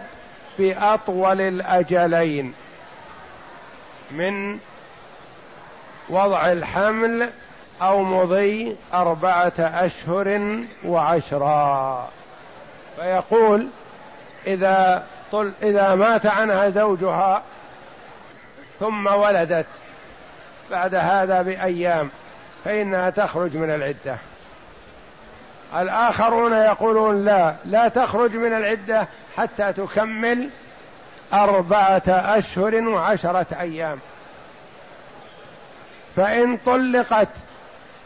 بأطول 0.59 1.41
الأجلين 1.41 2.53
من 4.11 4.57
وضع 6.09 6.51
الحمل 6.51 7.29
أو 7.81 8.03
مضي 8.03 8.75
أربعة 8.93 9.53
أشهر 9.59 10.57
وعشرا. 10.85 12.09
فيقول 12.95 13.67
إذا 14.47 15.03
طل 15.31 15.53
إذا 15.63 15.95
مات 15.95 16.25
عنها 16.25 16.69
زوجها 16.69 17.41
ثم 18.79 19.07
ولدت 19.07 19.65
بعد 20.71 20.95
هذا 20.95 21.41
بأيام 21.41 22.09
فإنها 22.65 23.09
تخرج 23.09 23.57
من 23.57 23.69
العدة. 23.69 24.17
الآخرون 25.75 26.53
يقولون 26.53 27.25
لا 27.25 27.55
لا 27.65 27.87
تخرج 27.87 28.35
من 28.35 28.53
العدة 28.53 29.07
حتى 29.37 29.73
تكمل 29.73 30.49
أربعة 31.33 32.03
أشهر 32.07 32.75
وعشرة 32.75 33.47
أيام. 33.59 33.99
فإن 36.15 36.57
طلقت 36.57 37.27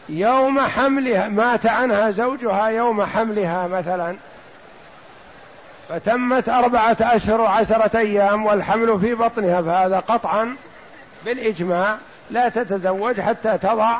يوم 0.08 0.60
حملها 0.60 1.28
مات 1.28 1.66
عنها 1.66 2.10
زوجها 2.10 2.66
يوم 2.66 3.04
حملها 3.04 3.66
مثلا. 3.66 4.16
فتمت 5.88 6.48
أربعة 6.48 6.96
أشهر 7.00 7.40
وعشرة 7.40 7.98
أيام 7.98 8.46
والحمل 8.46 9.00
في 9.00 9.14
بطنها 9.14 9.62
فهذا 9.62 9.98
قطعا 9.98 10.56
بالإجماع 11.24 11.96
لا 12.30 12.48
تتزوج 12.48 13.20
حتى 13.20 13.58
تضع 13.58 13.98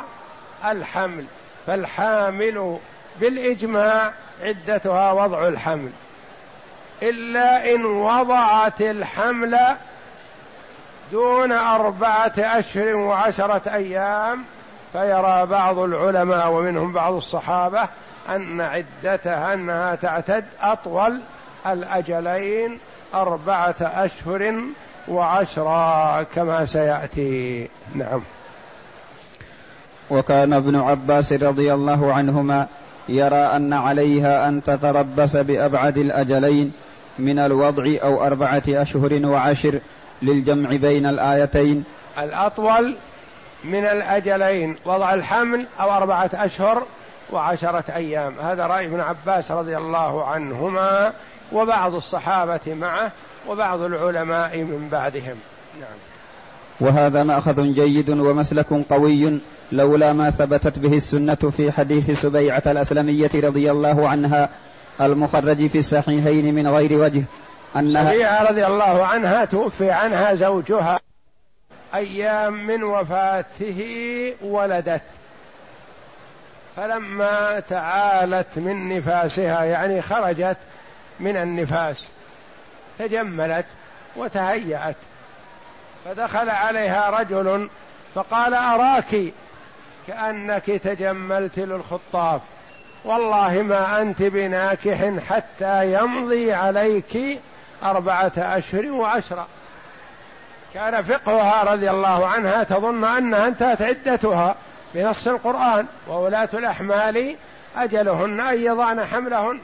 الحمل. 0.65 1.25
فالحامل 1.67 2.77
بالإجماع 3.21 4.11
عدتها 4.43 5.11
وضع 5.11 5.47
الحمل. 5.47 5.91
إلا 7.01 7.75
إن 7.75 7.85
وضعت 7.85 8.81
الحمل 8.81 9.57
دون 11.11 11.51
أربعة 11.51 12.33
أشهر 12.37 12.95
وعشرة 12.95 13.73
أيام 13.73 14.43
فيرى 14.93 15.45
بعض 15.45 15.79
العلماء 15.79 16.51
ومنهم 16.51 16.93
بعض 16.93 17.13
الصحابة 17.13 17.87
أن 18.29 18.61
عدتها 18.61 19.53
أنها 19.53 19.95
تعتد 19.95 20.45
أطول 20.61 21.21
الأجلين 21.67 22.79
أربعة 23.13 23.75
أشهر 23.81 24.55
وعشرا 25.07 26.23
كما 26.35 26.65
سيأتي. 26.65 27.67
نعم. 27.95 28.21
وكان 30.09 30.53
ابن 30.53 30.75
عباس 30.75 31.33
رضي 31.33 31.73
الله 31.73 32.13
عنهما 32.13 32.67
يرى 33.09 33.35
أن 33.35 33.73
عليها 33.73 34.47
أن 34.47 34.63
تتربص 34.63 35.35
بأبعد 35.35 35.97
الأجلين 35.97 36.73
من 37.19 37.39
الوضع 37.39 37.83
أو 38.03 38.25
أربعة 38.25 38.63
أشهر 38.67 39.25
وعشر 39.25 39.79
للجمع 40.21 40.69
بين 40.75 41.05
الآيتين. 41.05 41.83
الأطول 42.17 42.95
من 43.63 43.85
الأجلين 43.85 44.75
وضع 44.85 45.13
الحمل 45.13 45.67
أو 45.81 45.91
أربعة 45.91 46.29
أشهر 46.33 46.83
وعشرة 47.31 47.83
أيام. 47.95 48.33
هذا 48.41 48.67
رأي 48.67 48.85
ابن 48.85 48.99
عباس 48.99 49.51
رضي 49.51 49.77
الله 49.77 50.25
عنهما 50.25 51.13
وبعض 51.51 51.95
الصحابة 51.95 52.59
معه 52.67 53.11
وبعض 53.47 53.81
العلماء 53.81 54.57
من 54.57 54.89
بعدهم. 54.91 55.35
نعم. 55.79 55.97
وهذا 56.79 57.23
مأخذ 57.23 57.61
جيد 57.73 58.09
ومسلك 58.09 58.73
قوي 58.89 59.39
لولا 59.71 60.13
ما 60.13 60.29
ثبتت 60.29 60.79
به 60.79 60.93
السنة 60.93 61.35
في 61.35 61.71
حديث 61.71 62.21
سبيعة 62.21 62.63
الأسلمية 62.67 63.31
رضي 63.35 63.71
الله 63.71 64.09
عنها 64.09 64.49
المخرج 65.01 65.67
في 65.67 65.77
الصحيحين 65.77 66.55
من 66.55 66.67
غير 66.67 67.01
وجه 67.01 67.23
أنها 67.75 68.13
سبيعة 68.13 68.43
رضي 68.43 68.65
الله 68.65 69.05
عنها 69.05 69.45
توفي 69.45 69.91
عنها 69.91 70.35
زوجها. 70.35 70.99
أيام 71.95 72.67
من 72.67 72.83
وفاته 72.83 73.81
ولدت. 74.41 75.01
فلما 76.75 77.59
تعالت 77.59 78.57
من 78.57 78.97
نفاسها 78.97 79.63
يعني 79.63 80.01
خرجت 80.01 80.57
من 81.19 81.37
النفاس 81.37 82.07
تجملت 82.99 83.65
وتهيأت. 84.15 84.95
فدخل 86.05 86.49
عليها 86.49 87.09
رجل 87.09 87.69
فقال 88.15 88.53
أراك 88.53 89.33
كأنك 90.07 90.65
تجملت 90.65 91.59
للخطاف. 91.59 92.41
والله 93.05 93.61
ما 93.61 94.01
أنت 94.01 94.21
بناكح 94.21 95.09
حتى 95.29 95.93
يمضي 95.93 96.53
عليك 96.53 97.39
أربعة 97.83 98.31
أشهر 98.37 98.91
وعشرة. 98.91 99.47
كان 100.73 101.03
فقهها 101.03 101.63
رضي 101.63 101.89
الله 101.89 102.27
عنها 102.27 102.63
تظن 102.63 103.03
أنها 103.03 103.47
انتهت 103.47 103.81
عدتها 103.81 104.55
بنص 104.93 105.27
القرآن 105.27 105.85
وولاة 106.07 106.49
الأحمال 106.53 107.35
أجلهن 107.77 108.39
أن 108.39 108.59
يضعن 108.61 109.05
حملهن 109.05 109.59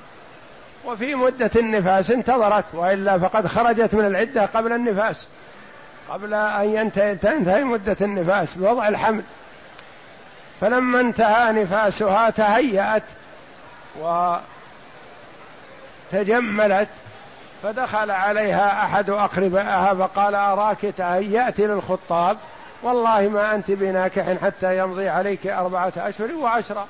وفي 0.86 1.16
مدة 1.16 1.52
النفاس 1.56 2.12
انتظرت 2.12 2.66
وإلا 2.74 3.20
فقد 3.20 3.48
خرجت 3.48 3.96
من 3.96 4.06
العدة 4.06 4.46
قبل 4.46 4.72
النفاس 4.72 5.28
قبل 6.10 6.34
أن 6.34 6.70
ينتهي 6.70 7.16
تنتهي 7.16 7.64
مدة 7.64 7.98
النفاس 8.02 8.54
بوضع 8.56 8.88
الحمل. 8.88 9.24
فلما 10.62 11.02
انتهى 11.02 11.52
نفاسها 11.52 12.30
تهيأت 12.30 13.04
وتجملت 16.12 16.90
فدخل 17.66 18.12
عليها 18.12 18.84
أحد 18.86 19.10
أقربائها 19.10 19.94
فقال 19.94 20.36
أراك 20.36 20.82
تهيأت 20.98 21.60
للخطاب. 21.60 22.38
والله 22.84 23.30
ما 23.30 23.56
أنت 23.56 23.72
بناكح 23.72 24.38
حتى 24.44 24.78
يمضي 24.78 25.10
عليك 25.10 25.48
أربعة 25.48 25.94
أشهر 25.98 26.32
وعشرة. 26.36 26.88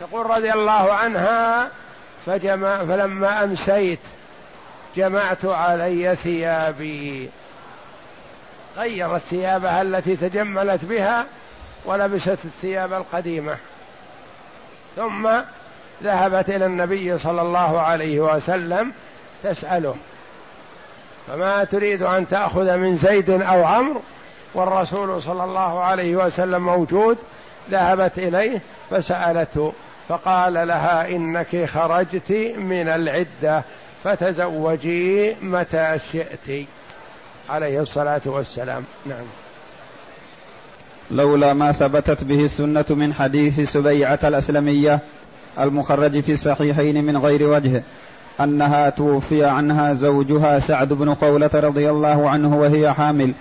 تقول 0.00 0.26
رضي 0.26 0.52
الله 0.52 0.92
عنها 0.92 1.68
فجمع 2.26 2.78
فلما 2.78 3.44
أمسيت 3.44 3.98
جمعت 4.96 5.44
علي 5.44 6.16
ثيابي. 6.16 7.30
غيرت 8.76 9.22
ثيابها 9.30 9.82
التي 9.82 10.16
تجملت 10.16 10.84
بها 10.84 11.26
ولبست 11.84 12.38
الثياب 12.44 12.92
القديمة. 12.92 13.56
ثم 14.96 15.30
ذهبت 16.02 16.48
إلى 16.48 16.66
النبي 16.66 17.18
صلى 17.18 17.42
الله 17.42 17.80
عليه 17.80 18.20
وسلم 18.20 18.92
تسأله. 19.44 19.94
فما 21.28 21.64
تريد 21.64 22.02
أن 22.02 22.28
تأخذ 22.28 22.76
من 22.76 22.96
زيد 22.96 23.30
أو 23.30 23.64
عمرو 23.64 24.00
والرسول 24.54 25.22
صلى 25.22 25.44
الله 25.44 25.80
عليه 25.80 26.16
وسلم 26.16 26.62
موجود 26.66 27.18
ذهبت 27.70 28.18
إليه 28.18 28.62
فسألته 28.90 29.72
فقال 30.08 30.54
لها 30.54 31.08
إنك 31.08 31.64
خرجت 31.64 32.32
من 32.56 32.88
العدة 32.88 33.64
فتزوجي 34.04 35.36
متى 35.42 35.96
شئت. 36.12 36.66
عليه 37.48 37.80
الصلاة 37.80 38.20
والسلام. 38.24 38.84
نعم. 39.06 39.24
لولا 41.10 41.52
ما 41.52 41.72
ثبتت 41.72 42.24
به 42.24 42.44
السنة 42.44 42.84
من 42.90 43.14
حديث 43.14 43.60
سبيعة 43.60 44.18
الأسلمية 44.24 45.00
المخرج 45.58 46.20
في 46.20 46.32
الصحيحين 46.32 47.04
من 47.04 47.16
غير 47.16 47.42
وجه. 47.42 47.82
أنها 48.40 48.90
توفي 48.90 49.44
عنها 49.44 49.94
زوجها 49.94 50.58
سعد 50.58 50.92
بن 50.92 51.14
خولة 51.14 51.50
رضي 51.54 51.90
الله 51.90 52.30
عنه 52.30 52.56
وهي 52.56 52.92
حامل 52.92 53.32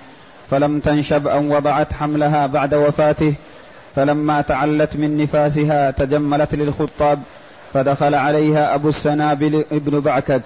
فلم 0.50 0.80
تنشب 0.80 1.28
أن 1.28 1.52
وضعت 1.52 1.94
حملها 1.94 2.48
بعد 2.48 2.74
وفاته. 2.74 3.34
فلما 3.96 4.42
تعلت 4.42 4.96
من 4.96 5.18
نفاسها 5.18 5.92
تجملت 5.92 6.56
للخطاب 6.56 7.20
فدخل 7.74 8.16
عليها 8.16 8.76
أبو 8.76 8.90
السنابل 8.90 9.66
ابن 9.72 10.00
بعكك 10.00 10.42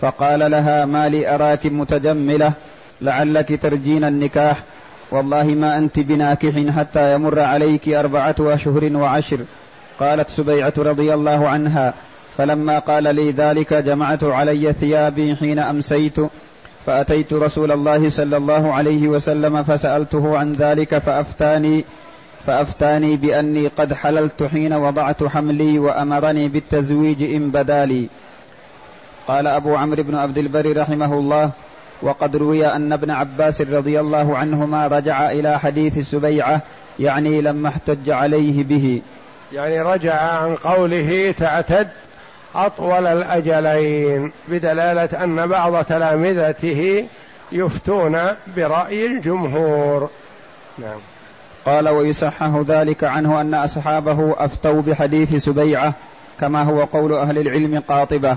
فقال 0.00 0.50
لها 0.50 0.84
ما 0.84 1.08
لي 1.08 1.34
أراك 1.34 1.66
متجملة 1.66 2.52
لعلك 3.00 3.62
ترجين 3.62 4.04
النكاح. 4.04 4.56
والله 5.10 5.44
ما 5.44 5.78
أنت 5.78 6.00
بناكح 6.00 6.76
حتى 6.78 7.14
يمر 7.14 7.40
عليك 7.40 7.88
أربعة 7.88 8.36
أشهر 8.40 8.96
وعشر. 8.96 9.38
قالت 10.00 10.30
سبيعة 10.30 10.74
رضي 10.78 11.14
الله 11.14 11.48
عنها 11.48 11.94
فلما 12.38 12.78
قال 12.78 13.14
لي 13.14 13.30
ذلك 13.30 13.74
جمعت 13.74 14.24
علي 14.24 14.72
ثيابي 14.72 15.36
حين 15.36 15.58
أمسيت 15.58 16.16
فأتيت 16.86 17.32
رسول 17.32 17.72
الله 17.72 18.08
صلى 18.08 18.36
الله 18.36 18.74
عليه 18.74 19.08
وسلم 19.08 19.62
فسألته 19.62 20.38
عن 20.38 20.52
ذلك 20.52 20.98
فأفتاني 20.98 21.84
فأفتاني 22.46 23.16
بأني 23.16 23.66
قد 23.66 23.92
حللت 23.92 24.42
حين 24.42 24.72
وضعت 24.72 25.24
حملي 25.24 25.78
وأمرني 25.78 26.48
بالتزويج 26.48 27.22
إن 27.22 27.50
بدا 27.50 27.84
لي. 27.84 28.08
قال 29.28 29.46
أبو 29.46 29.76
عمرو 29.76 30.02
بن 30.02 30.14
عبد 30.14 30.38
البر 30.38 30.76
رحمه 30.76 31.14
الله 31.14 31.50
وقد 32.02 32.36
روي 32.36 32.66
أن 32.66 32.92
ابن 32.92 33.10
عباس 33.10 33.60
رضي 33.60 34.00
الله 34.00 34.38
عنهما 34.38 34.86
رجع 34.86 35.30
إلى 35.30 35.58
حديث 35.58 35.98
سبيعة 35.98 36.60
يعني 36.98 37.40
لما 37.40 37.68
احتج 37.68 38.10
عليه 38.10 38.64
به. 38.64 39.02
يعني 39.52 39.80
رجع 39.80 40.14
عن 40.14 40.54
قوله 40.54 41.34
تعتد 41.38 41.88
أطول 42.54 43.06
الأجلين 43.06 44.32
بدلالة 44.48 45.24
أن 45.24 45.46
بعض 45.46 45.84
تلامذته 45.84 47.06
يفتون 47.52 48.18
برأي 48.56 49.06
الجمهور. 49.06 50.10
نعم. 50.78 50.98
قال 51.64 51.88
ويصحح 51.88 52.62
ذلك 52.66 53.04
عنه 53.04 53.40
أن 53.40 53.54
أصحابه 53.54 54.34
أفتوا 54.38 54.82
بحديث 54.82 55.36
سبيعة 55.36 55.94
كما 56.40 56.62
هو 56.62 56.84
قول 56.84 57.12
أهل 57.12 57.38
العلم 57.38 57.82
قاطبة. 57.88 58.36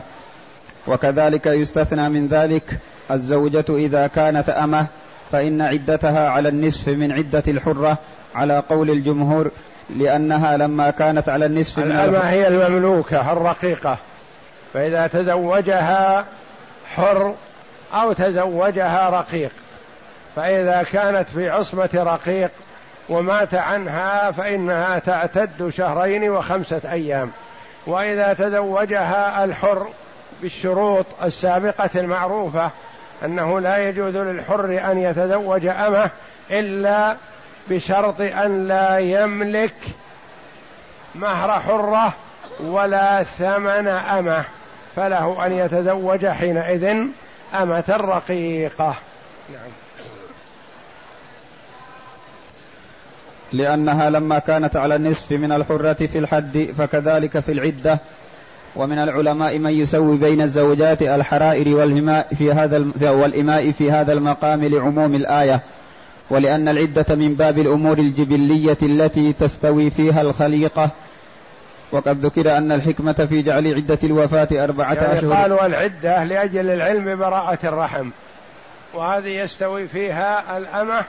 وكذلك 0.88 1.46
يستثنى 1.46 2.10
من 2.10 2.28
ذلك 2.28 2.80
الزوجة 3.12 3.66
إذا 3.70 4.08
كانت 4.08 4.50
أمة 4.50 4.88
فإن 5.32 5.62
عدتها 5.62 6.30
على 6.30 6.50
النصف 6.50 6.88
من 6.88 7.12
عدة 7.12 7.44
الحرة 7.48 7.98
على 8.36 8.60
قول 8.70 8.90
الجمهور 8.90 9.52
لأنها 9.90 10.58
لما 10.58 10.92
كانت 10.92 11.30
على 11.30 11.46
النصف 11.46 11.78
من 11.80 11.92
الأمة 11.92 12.20
هي 12.20 12.48
المملوكة 12.48 13.32
الرقيقة. 13.32 13.98
فإذا 14.74 15.08
تزوجها 15.08 16.26
حر 16.96 17.34
أو 17.94 18.14
تزوجها 18.14 19.10
رقيق. 19.10 19.52
فإذا 20.36 20.86
كانت 20.92 21.28
في 21.28 21.50
عصمة 21.50 21.90
رقيق 21.94 22.52
ومات 23.10 23.54
عنها 23.54 24.32
فإنها 24.32 25.00
تعتد 25.00 25.70
شهرين 25.70 26.30
وخمسة 26.30 26.92
أيام. 26.92 27.32
وإذا 27.88 28.34
تزوجها 28.34 29.44
الحر 29.44 29.88
بالشروط 30.42 31.06
السابقة 31.24 31.90
المعروفة 31.96 32.72
أنه 33.26 33.60
لا 33.60 33.78
يجوز 33.78 34.18
للحر 34.18 34.92
أن 34.92 34.98
يتزوج 34.98 35.66
أمه 35.66 36.10
إلا 36.52 37.16
بشرط 37.70 38.22
أن 38.22 38.68
لا 38.68 38.98
يملك 38.98 39.76
مهر 41.16 41.60
حرة 41.60 42.14
ولا 42.64 43.24
ثمن 43.24 43.88
أمة 43.88 44.46
فله 44.96 45.46
أن 45.46 45.52
يتزوج 45.52 46.28
حينئذ 46.28 46.98
أمة 47.54 47.84
رقيقة. 47.90 48.96
نعم. 49.54 49.72
لأنها 53.54 54.10
لما 54.10 54.40
كانت 54.40 54.76
على 54.76 54.96
النصف 54.96 55.32
من 55.32 55.52
الحرة 55.52 55.94
في 55.94 56.20
الحد 56.20 56.74
فكذلك 56.78 57.40
في 57.40 57.52
العدة. 57.52 58.00
ومن 58.76 59.00
العلماء 59.00 59.58
من 59.58 59.72
يسوي 59.72 60.18
بين 60.18 60.42
الزوجات 60.42 61.02
الحرائر 61.02 61.76
والإماء 61.76 62.34
في 62.34 62.52
هذا 62.52 62.86
والإماء 63.12 63.72
في 63.72 63.92
هذا 63.92 64.14
المقام 64.14 64.64
لعموم 64.64 65.16
الآية. 65.16 65.60
ولأن 66.30 66.68
العدة 66.68 67.16
من 67.16 67.36
باب 67.36 67.60
الأمور 67.60 67.98
الجبلية 67.98 68.78
التي 68.84 69.34
تستوي 69.34 69.90
فيها 69.90 70.22
الخليقة. 70.22 70.90
وقد 71.92 72.26
ذكر 72.26 72.58
أن 72.58 72.72
الحكمة 72.72 73.28
في 73.30 73.42
جعل 73.42 73.74
عدة 73.74 74.00
الوفاة 74.04 74.48
أربعة 74.64 74.94
يعني 74.94 75.20
أشهر. 75.20 75.34
قالوا 75.34 75.66
العدة 75.66 76.24
لأجل 76.24 76.70
العلم 76.70 77.16
براءة 77.16 77.60
الرحم. 77.64 78.10
وهذه 78.94 79.28
يستوي 79.28 79.88
فيها 79.88 80.58
الأمة 80.58 81.06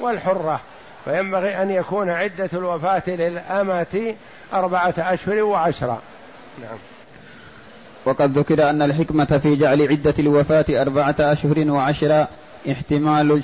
والحرة. 0.00 0.60
فينبغي 1.04 1.62
أن 1.62 1.70
يكون 1.70 2.10
عدة 2.10 2.50
الوفاة 2.52 3.02
للأمة 3.06 4.14
أربعة 4.52 4.94
أشهر 4.98 5.42
وعشرة. 5.42 6.02
نعم. 6.62 6.78
وقد 8.04 8.38
ذكر 8.38 8.70
أن 8.70 8.82
الحكمة 8.82 9.40
في 9.42 9.56
جعل 9.56 9.82
عدة 9.82 10.14
الوفاة 10.18 10.64
أربعة 10.70 11.16
أشهر 11.20 11.70
وعشرة. 11.70 12.28
احتمال 12.70 13.40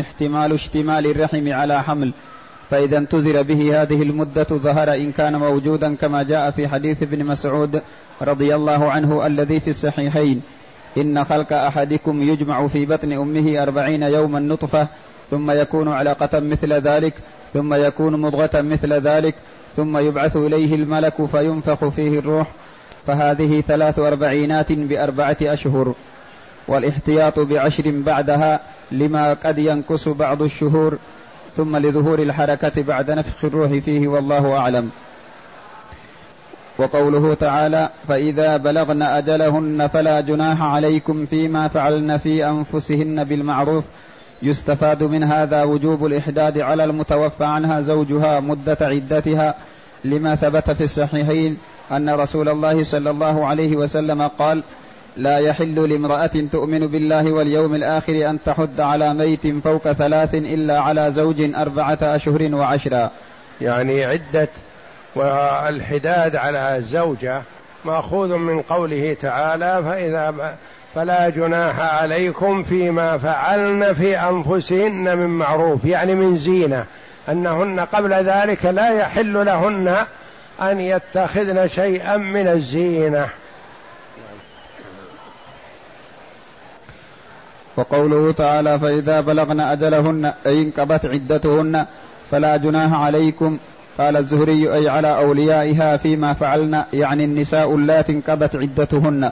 احتمال 0.00 0.52
اشتمال 0.52 1.06
الرحم 1.06 1.52
على 1.52 1.82
حمل 1.82 2.12
فإذا 2.70 2.98
انتظر 2.98 3.42
به 3.42 3.82
هذه 3.82 4.02
المدة 4.02 4.46
ظهر 4.50 4.94
إن 4.94 5.12
كان 5.12 5.36
موجودا 5.36 5.94
كما 5.94 6.22
جاء 6.22 6.50
في 6.50 6.68
حديث 6.68 7.02
ابن 7.02 7.24
مسعود 7.24 7.82
رضي 8.22 8.54
الله 8.54 8.90
عنه 8.90 9.26
الذي 9.26 9.60
في 9.60 9.70
الصحيحين 9.70 10.42
إن 10.96 11.24
خلق 11.24 11.52
أحدكم 11.52 12.22
يجمع 12.22 12.66
في 12.66 12.86
بطن 12.86 13.12
أمه 13.12 13.62
أربعين 13.62 14.02
يوما 14.02 14.40
نطفة 14.40 14.88
ثم 15.30 15.50
يكون 15.50 15.88
علقة 15.88 16.40
مثل 16.40 16.72
ذلك 16.72 17.14
ثم 17.52 17.74
يكون 17.74 18.20
مضغة 18.20 18.60
مثل 18.60 18.92
ذلك 18.92 19.34
ثم 19.76 19.98
يبعث 19.98 20.36
إليه 20.36 20.74
الملك 20.74 21.24
فينفخ 21.24 21.88
فيه 21.88 22.18
الروح 22.18 22.52
فهذه 23.06 23.60
ثلاث 23.60 23.98
أربعينات 23.98 24.72
بأربعة 24.72 25.36
أشهر. 25.42 25.94
والاحتياط 26.70 27.38
بعشر 27.38 27.90
بعدها 27.90 28.60
لما 28.92 29.32
قد 29.32 29.58
ينقص 29.58 30.08
بعض 30.08 30.42
الشهور 30.42 30.98
ثم 31.56 31.76
لظهور 31.76 32.18
الحركة 32.18 32.82
بعد 32.82 33.10
نفخ 33.10 33.44
الروح 33.44 33.70
فيه 33.70 34.08
والله 34.08 34.56
أعلم. 34.56 34.90
وقوله 36.78 37.34
تعالى 37.34 37.88
فإذا 38.08 38.56
بلغن 38.56 39.02
أجلهن 39.02 39.88
فلا 39.92 40.20
جناح 40.20 40.62
عليكم 40.62 41.26
فيما 41.26 41.68
فعلن 41.68 42.16
في 42.18 42.46
أنفسهن 42.46 43.24
بالمعروف. 43.24 43.84
يستفاد 44.42 45.02
من 45.02 45.24
هذا 45.24 45.62
وجوب 45.62 46.06
الإحداد 46.06 46.58
على 46.58 46.84
المتوفى 46.84 47.44
عنها 47.44 47.80
زوجها 47.80 48.40
مدة 48.40 48.78
عدتها. 48.80 49.54
لما 50.04 50.34
ثبت 50.34 50.70
في 50.70 50.84
الصحيحين 50.84 51.58
أن 51.92 52.10
رسول 52.10 52.48
الله 52.48 52.84
صلى 52.84 53.10
الله 53.10 53.46
عليه 53.46 53.76
وسلم 53.76 54.22
قال 54.22 54.62
لا 55.16 55.38
يحل 55.38 55.88
لامرأة 55.90 56.30
تؤمن 56.52 56.86
بالله 56.86 57.32
واليوم 57.32 57.74
الآخر 57.74 58.30
أن 58.30 58.38
تحد 58.44 58.80
على 58.80 59.14
ميت 59.14 59.46
فوق 59.46 59.92
ثلاث 59.92 60.34
إلا 60.34 60.80
على 60.80 61.10
زوج 61.10 61.54
أربعة 61.54 61.98
أشهر 62.02 62.54
وعشرا 62.54 63.10
يعني 63.60 64.04
عدة 64.04 64.48
والحداد 65.16 66.36
على 66.36 66.76
الزوجة 66.76 67.42
مأخوذ 67.84 68.34
من 68.36 68.62
قوله 68.62 69.16
تعالى 69.22 69.82
فإذا 69.84 70.54
فلا 70.94 71.28
جناح 71.28 71.80
عليكم 71.80 72.62
فيما 72.62 73.18
فعلن 73.18 73.92
في 73.92 74.18
أنفسهن 74.18 75.18
من 75.18 75.26
معروف 75.26 75.84
يعني 75.84 76.14
من 76.14 76.36
زينة 76.36 76.84
أنهن 77.28 77.80
قبل 77.80 78.12
ذلك 78.12 78.64
لا 78.64 78.90
يحل 78.90 79.46
لهن 79.46 79.96
أن 80.62 80.80
يتخذن 80.80 81.68
شيئا 81.68 82.16
من 82.16 82.48
الزينة. 82.48 83.28
وقوله 87.80 88.32
تعالى 88.32 88.78
فإذا 88.78 89.20
بلغن 89.20 89.60
أجلهن 89.60 90.32
أي 90.46 90.62
انقضت 90.62 91.06
عدتهن 91.06 91.86
فلا 92.30 92.56
جناح 92.56 92.92
عليكم. 92.92 93.58
قال 93.98 94.16
الزهري 94.16 94.74
أي 94.74 94.88
على 94.88 95.16
أوليائها 95.16 95.96
فيما 95.96 96.32
فعلن 96.32 96.84
يعني 96.92 97.24
النساء 97.24 97.74
اللاتي 97.74 98.12
انقضت 98.12 98.56
عدتهن. 98.56 99.30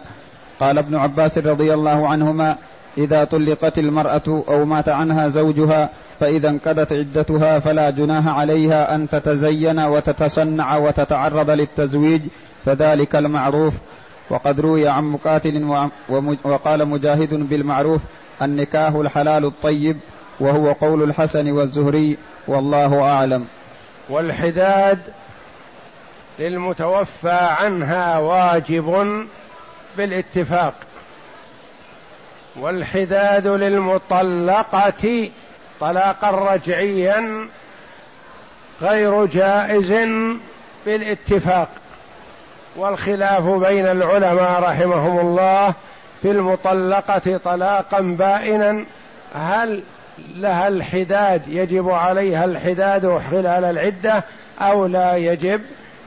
قال 0.60 0.78
ابن 0.78 0.94
عباس 0.96 1.38
رضي 1.38 1.74
الله 1.74 2.08
عنهما 2.08 2.56
إذا 2.98 3.24
طلقت 3.24 3.78
المرأة 3.78 4.44
أو 4.48 4.64
مات 4.64 4.88
عنها 4.88 5.28
زوجها 5.28 5.90
فإذا 6.20 6.48
انقضت 6.50 6.92
عدتها 6.92 7.58
فلا 7.58 7.90
جناح 7.90 8.28
عليها 8.28 8.94
أن 8.94 9.08
تتزين 9.08 9.78
وتتصنع 9.80 10.76
وتتعرض 10.76 11.50
للتزويج 11.50 12.22
فذلك 12.64 13.16
المعروف. 13.16 13.74
وقد 14.30 14.60
روي 14.60 14.88
عن 14.88 15.04
مقاتل 15.04 15.88
وقال 16.44 16.88
مجاهد 16.88 17.34
بالمعروف 17.34 18.00
النكاح 18.42 18.94
الحلال 18.94 19.44
الطيب 19.44 19.98
وهو 20.40 20.72
قول 20.72 21.02
الحسن 21.02 21.50
والزهري 21.52 22.16
والله 22.46 23.02
أعلم. 23.02 23.46
والحداد 24.08 24.98
للمتوفى 26.38 27.30
عنها 27.30 28.18
واجب 28.18 29.26
بالاتفاق. 29.96 30.74
والحداد 32.56 33.46
للمطلقة 33.46 35.30
طلاقا 35.80 36.30
رجعيا 36.30 37.48
غير 38.82 39.26
جائز 39.26 39.92
بالاتفاق. 40.86 41.68
والخلاف 42.76 43.42
بين 43.48 43.86
العلماء 43.86 44.62
رحمهم 44.62 45.18
الله 45.18 45.74
في 46.22 46.30
المطلقة 46.30 47.40
طلاقا 47.44 48.00
بائنا 48.00 48.84
هل 49.34 49.82
لها 50.34 50.68
الحداد؟ 50.68 51.48
يجب 51.48 51.90
عليها 51.90 52.44
الحداد 52.44 53.18
خلال 53.30 53.64
العدة 53.64 54.24
أو 54.60 54.86
لا 54.86 55.16
يجب؟ 55.16 55.60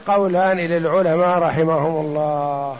قولان 0.06 0.56
للعلماء 0.56 1.38
رحمهم 1.38 2.06
الله. 2.06 2.76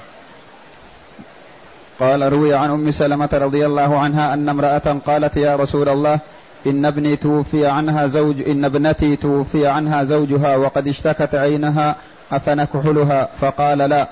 قال 2.00 2.32
روي 2.32 2.54
عن 2.54 2.70
أم 2.70 2.90
سلمة 2.90 3.28
رضي 3.32 3.66
الله 3.66 3.98
عنها 3.98 4.34
أن 4.34 4.48
امرأة 4.48 4.96
قالت 5.06 5.36
يا 5.36 5.56
رسول 5.56 5.88
الله 5.88 6.18
إن 6.66 6.84
ابني 6.84 7.16
توفي 7.16 7.66
عنها 7.66 8.06
زوج 8.06 8.48
إن 8.48 8.64
ابنتي 8.64 9.16
توفي 9.16 9.66
عنها 9.66 10.04
زوجها 10.04 10.56
وقد 10.56 10.88
اشتكت 10.88 11.34
عينها 11.34 11.96
أفنكحلها. 12.32 13.28
فقال 13.40 13.78
لا 13.78 14.08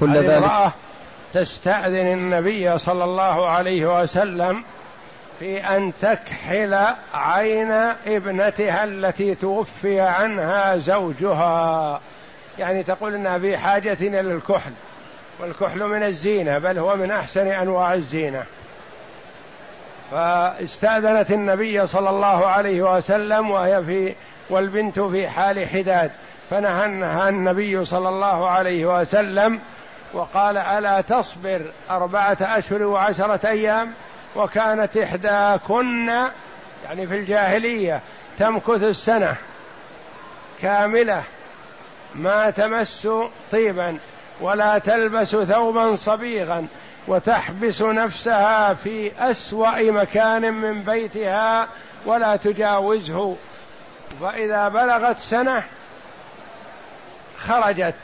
كل 0.00 0.16
ذلك 0.16 0.50
تستأذن 1.32 2.12
النبي 2.12 2.78
صلى 2.78 3.04
الله 3.04 3.50
عليه 3.50 4.02
وسلم 4.02 4.64
في 5.38 5.58
أن 5.58 5.92
تكحل 6.00 6.86
عين 7.14 7.70
ابنتها 8.06 8.84
التي 8.84 9.34
توفي 9.34 10.00
عنها 10.00 10.76
زوجها. 10.76 12.00
يعني 12.58 12.82
تقول 12.82 13.14
انها 13.14 13.38
في 13.38 13.58
حاجة 13.58 13.98
إلى 14.00 14.20
الكحل 14.20 14.72
والكحل 15.40 15.84
من 15.84 16.02
الزينة 16.02 16.58
بل 16.58 16.78
هو 16.78 16.96
من 16.96 17.10
أحسن 17.10 17.46
أنواع 17.46 17.94
الزينة. 17.94 18.44
فاستأذنت 20.10 21.30
النبي 21.30 21.86
صلى 21.86 22.10
الله 22.10 22.46
عليه 22.46 22.96
وسلم 22.96 23.50
وهي 23.50 23.84
في 23.84 24.14
والبنت 24.50 25.00
في 25.00 25.28
حال 25.28 25.68
حداد 25.68 26.10
فنهى 26.50 27.28
النبي 27.28 27.84
صلى 27.84 28.08
الله 28.08 28.50
عليه 28.50 29.00
وسلم 29.00 29.60
وقال 30.12 30.56
ألا 30.56 31.00
تصبر 31.00 31.72
أربعة 31.90 32.36
أشهر 32.40 32.82
وعشرة 32.82 33.48
أيام 33.48 33.92
وكانت 34.36 34.96
إحداكن 34.96 36.08
يعني 36.84 37.06
في 37.06 37.14
الجاهلية 37.14 38.00
تمكث 38.38 38.82
السنة 38.82 39.36
كاملة 40.62 41.22
ما 42.14 42.50
تمس 42.50 43.08
طيبا 43.52 43.98
ولا 44.40 44.78
تلبس 44.78 45.36
ثوبا 45.36 45.96
صبيغا 45.96 46.66
وتحبس 47.08 47.82
نفسها 47.82 48.74
في 48.74 49.12
أسوأ 49.18 49.90
مكان 49.90 50.54
من 50.54 50.82
بيتها 50.82 51.68
ولا 52.06 52.36
تجاوزه. 52.36 53.36
فإذا 54.20 54.68
بلغت 54.68 55.18
سنة 55.18 55.62
خرجت 57.38 57.94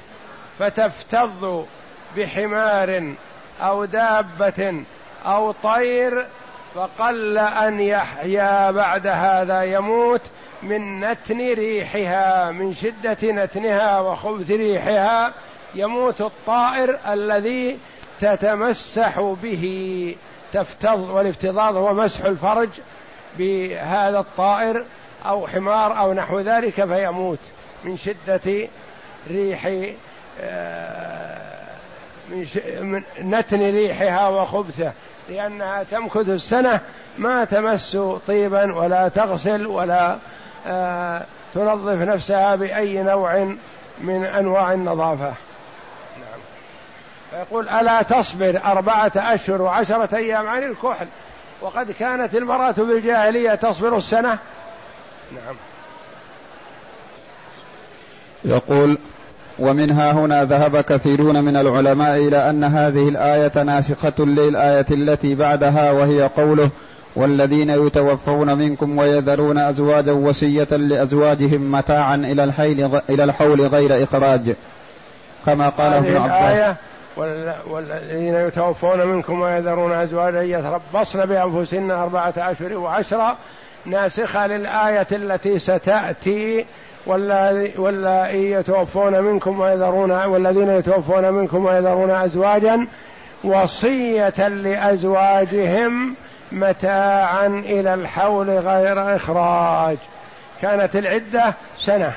فتفتض 0.59 1.67
بحمار 2.17 3.15
أو 3.61 3.85
دابة 3.85 4.85
أو 5.27 5.53
طير 5.53 6.27
فقل 6.75 7.39
أن 7.39 7.81
يحيا 7.81 8.71
بعد 8.71 9.07
هذا 9.07 9.63
يموت 9.63 10.21
من 10.63 11.01
نتن 11.01 11.39
ريحها 11.39 12.51
من 12.51 12.75
شدة 12.75 13.19
نتنها 13.23 14.01
وخبث 14.01 14.51
ريحها. 14.51 15.33
يموت 15.75 16.21
الطائر 16.21 16.99
الذي 17.09 17.79
تتمسح 18.21 19.21
به. 19.43 20.17
تفتض 20.53 20.99
والافتضاض 20.99 21.77
هو 21.77 21.95
مسح 21.95 22.25
الفرج 22.25 22.69
بهذا 23.39 24.19
الطائر 24.19 24.85
أو 25.27 25.47
حمار 25.47 25.99
أو 25.99 26.13
نحو 26.13 26.41
ذلك 26.41 26.85
فيموت 26.85 27.39
من 27.85 27.97
شدة 27.97 28.69
ريح 29.31 29.71
آه، 30.41 31.62
من 32.81 33.03
نتن 33.19 33.61
ريحها 33.61 34.29
وخبثه 34.29 34.93
لأنها 35.29 35.83
تمكث 35.83 36.29
السنة 36.29 36.81
ما 37.19 37.45
تمس 37.45 37.99
طيبا 38.27 38.75
ولا 38.75 39.09
تغسل 39.09 39.67
ولا 39.67 40.19
آه 40.67 41.25
تنظف 41.55 41.99
نفسها 42.01 42.55
بأي 42.55 43.03
نوع 43.03 43.55
من 44.01 44.25
أنواع 44.25 44.73
النظافة. 44.73 45.35
نعم. 46.19 46.41
فيقول 47.31 47.69
ألا 47.69 48.03
تصبر 48.03 48.61
أربعة 48.65 49.13
أشهر 49.17 49.63
وعشرة 49.63 50.17
أيام 50.17 50.49
عن 50.49 50.63
الكحل؟ 50.63 51.07
وقد 51.61 51.91
كانت 51.91 52.35
المرأة 52.35 52.73
في 52.73 52.81
الجاهلية 52.81 53.55
تصبر 53.55 53.97
السنة. 53.97 54.39
نعم. 55.33 55.57
يقول 58.45 58.99
ومنها 59.59 60.13
هنا 60.13 60.45
ذهب 60.45 60.81
كثيرون 60.81 61.45
من 61.45 61.57
العلماء 61.57 62.17
إلى 62.17 62.51
أن 62.51 62.65
هذه 62.65 63.09
الآية 63.09 63.63
ناسخة 63.63 64.25
للآية 64.25 64.87
التي 64.91 65.35
بعدها 65.35 65.91
وهي 65.91 66.23
قوله 66.23 66.71
والذين 67.17 67.71
يتوفون 67.71 68.59
منكم 68.59 68.99
ويذرون 68.99 69.59
أزواجا 69.59 70.13
وصية 70.13 70.69
لأزواجهم 70.71 71.73
متاعا 71.73 72.15
إلى 72.15 72.45
الحيل 72.45 73.01
إلى 73.11 73.25
الحول 73.25 73.61
غير 73.61 74.05
إخراج 74.05 74.55
كما 75.47 75.69
قال 75.69 75.93
ابن 75.93 76.17
عباس. 76.17 76.75
والذين 77.67 78.35
يتوفون 78.35 79.07
منكم 79.07 79.41
ويذرون 79.41 79.93
ازواجا 79.93 80.43
يتربصن 80.43 81.25
بأنفسهن 81.25 81.91
أربعة 81.91 82.35
اشهر 82.37 82.77
وعشرا 82.77 83.37
ناسخة 83.87 84.47
للآية 84.47 85.07
التي 85.13 85.59
ستأتي 85.59 86.67
واللائي 87.07 88.51
يتوفون 88.51 89.21
منكم 89.21 89.61
ويذرون 89.61 90.13
والذين 90.13 90.71
يتوفون 90.71 91.33
منكم 91.33 91.65
ويذرون 91.65 92.11
أزواجا 92.11 92.87
وصية 93.45 94.49
لأزواجهم 94.49 96.17
متاعا 96.53 97.47
إلى 97.47 97.95
الحول 97.95 98.51
غير 98.51 99.17
إخراج. 99.17 99.97
كانت 100.63 100.97
العدة 100.97 101.55
سنة. 101.79 102.13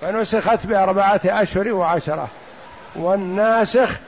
فنسخت 0.00 0.66
بأربعة 0.66 1.20
أشهر 1.24 1.72
وعشرة. 1.72 2.28
والناسخ 2.96 3.98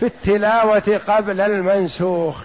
في 0.00 0.06
التلاوة 0.06 1.00
قبل 1.08 1.40
المنسوخ. 1.40 2.44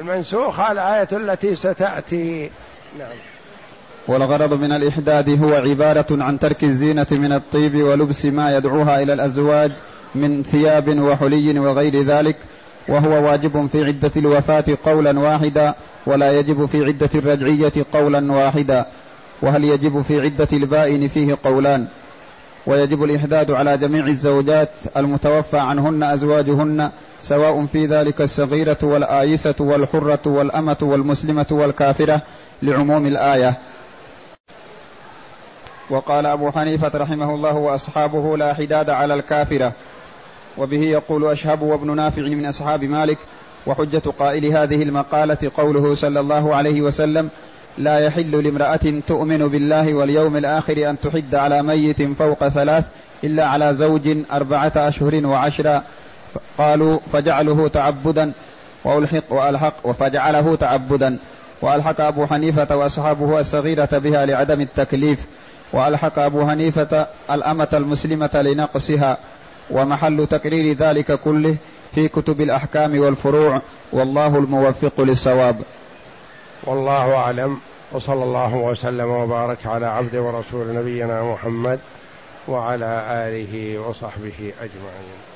المنسوخ 0.00 0.60
الآية 0.60 1.08
التي 1.12 1.54
ستأتي. 1.54 2.50
نعم. 2.98 3.31
والغرض 4.08 4.54
من 4.54 4.72
الإحداد 4.72 5.42
هو 5.44 5.54
عبارة 5.54 6.06
عن 6.10 6.38
ترك 6.38 6.64
الزينة 6.64 7.06
من 7.10 7.32
الطيب 7.32 7.82
ولبس 7.82 8.26
ما 8.26 8.56
يدعوها 8.56 9.02
إلى 9.02 9.12
الأزواج 9.12 9.72
من 10.14 10.42
ثياب 10.42 10.98
وحلي 10.98 11.58
وغير 11.58 12.02
ذلك 12.02 12.36
وهو 12.88 13.26
واجب 13.26 13.66
في 13.72 13.84
عدة 13.84 14.10
الوفاة 14.16 14.64
قولا 14.84 15.18
واحدا 15.18 15.74
ولا 16.06 16.38
يجب 16.38 16.66
في 16.66 16.84
عدة 16.84 17.10
الرجعية 17.14 17.72
قولا 17.92 18.32
واحدا 18.32 18.86
وهل 19.42 19.64
يجب 19.64 20.02
في 20.02 20.20
عدة 20.20 20.48
البائن 20.52 21.08
فيه 21.08 21.38
قولان؟ 21.44 21.86
ويجب 22.66 23.04
الإحداد 23.04 23.50
على 23.50 23.78
جميع 23.78 24.06
الزوجات 24.06 24.70
المتوفى 24.96 25.58
عنهن 25.58 26.02
أزواجهن 26.02 26.90
سواء 27.22 27.66
في 27.72 27.86
ذلك 27.86 28.20
الصغيرة 28.20 28.78
والآيسة 28.82 29.54
والحرة 29.60 30.20
والأمة 30.26 30.76
والمسلمة 30.82 31.46
والكافرة 31.50 32.22
لعموم 32.62 33.06
الآية. 33.06 33.58
وقال 35.92 36.26
أبو 36.26 36.50
حنيفة 36.50 36.90
رحمه 36.94 37.34
الله 37.34 37.54
وأصحابه 37.54 38.36
لا 38.36 38.54
حداد 38.54 38.90
على 38.90 39.14
الكافرة. 39.14 39.72
وبه 40.58 40.82
يقول 40.82 41.30
أشهب 41.30 41.62
وابن 41.62 41.96
نافع 41.96 42.22
من 42.22 42.46
أصحاب 42.46 42.84
مالك 42.84 43.18
وحجة 43.66 44.02
قائل 44.18 44.46
هذه 44.46 44.82
المقالة 44.82 45.50
قوله 45.54 45.94
صلى 45.94 46.20
الله 46.20 46.54
عليه 46.54 46.80
وسلم 46.80 47.28
لا 47.78 47.98
يحل 47.98 48.44
لامرأة 48.44 49.00
تؤمن 49.08 49.48
بالله 49.48 49.94
واليوم 49.94 50.36
الآخر 50.36 50.90
أن 50.90 50.96
تحد 51.00 51.34
على 51.34 51.62
ميت 51.62 52.02
فوق 52.02 52.48
ثلاث 52.48 52.88
إلا 53.24 53.46
على 53.46 53.74
زوج 53.74 54.16
أربعة 54.32 54.72
أشهر 54.76 55.26
وعشرا 55.26 55.82
قالوا 56.58 56.98
فجعله 57.12 57.68
تعبدا 57.68 58.32
وألحق 58.84 59.32
وألحق 59.32 59.90
فجعله 59.90 60.56
تعبدا 60.56 61.16
وألحق 61.62 62.00
أبو 62.00 62.26
حنيفة 62.26 62.76
وأصحابه 62.76 63.40
الصغيرة 63.40 63.98
بها 63.98 64.26
لعدم 64.26 64.60
التكليف. 64.60 65.18
وألحق 65.72 66.18
أبو 66.18 66.48
حنيفه 66.48 67.06
الأمة 67.30 67.68
المسلمة 67.72 68.30
لنقصها 68.34 69.18
ومحل 69.70 70.26
تقرير 70.26 70.76
ذلك 70.76 71.12
كله 71.12 71.56
في 71.94 72.08
كتب 72.08 72.40
الأحكام 72.40 72.98
والفروع 72.98 73.62
والله 73.92 74.38
الموفق 74.38 75.00
للصواب. 75.00 75.62
والله 76.64 77.14
أعلم 77.14 77.60
وصلى 77.92 78.24
الله 78.24 78.54
وسلم 78.54 79.10
وبارك 79.10 79.66
على 79.66 79.86
عبد 79.86 80.16
ورسول 80.16 80.74
نبينا 80.74 81.22
محمد 81.22 81.80
وعلى 82.48 83.04
آله 83.10 83.78
وصحبه 83.78 84.52
أجمعين. 84.60 85.31